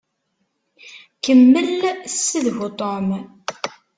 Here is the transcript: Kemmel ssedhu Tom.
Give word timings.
Kemmel 1.23 1.69
ssedhu 2.13 2.67
Tom. 2.79 3.07